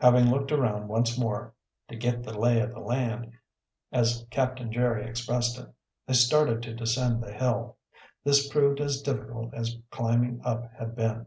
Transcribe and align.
Having 0.00 0.28
looked 0.28 0.50
around 0.50 0.88
once 0.88 1.16
more, 1.16 1.54
to 1.86 1.94
"git 1.94 2.24
the 2.24 2.36
lay 2.36 2.60
o' 2.60 2.66
the 2.66 2.80
land," 2.80 3.30
as 3.92 4.26
Captain 4.28 4.72
Jerry 4.72 5.08
expressed 5.08 5.56
it, 5.56 5.72
they 6.04 6.14
started 6.14 6.64
to 6.64 6.74
descend 6.74 7.22
the 7.22 7.32
hill. 7.32 7.76
This 8.24 8.48
proved 8.48 8.80
as 8.80 9.00
difficult 9.02 9.54
as 9.54 9.78
climbing 9.92 10.40
up 10.44 10.68
had 10.72 10.96
been. 10.96 11.26